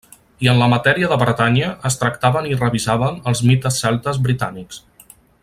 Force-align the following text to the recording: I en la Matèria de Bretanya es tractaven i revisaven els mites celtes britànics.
I 0.45 0.47
en 0.51 0.61
la 0.61 0.67
Matèria 0.69 1.09
de 1.11 1.17
Bretanya 1.23 1.67
es 1.89 1.99
tractaven 2.05 2.49
i 2.53 2.57
revisaven 2.63 3.21
els 3.33 3.43
mites 3.51 3.79
celtes 3.85 4.23
britànics. 4.29 4.83